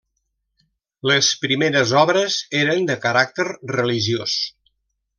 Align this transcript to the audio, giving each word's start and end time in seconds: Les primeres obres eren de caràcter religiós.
Les 1.11 1.29
primeres 1.43 1.95
obres 2.05 2.39
eren 2.65 2.91
de 2.91 2.99
caràcter 3.07 3.49
religiós. 3.79 4.39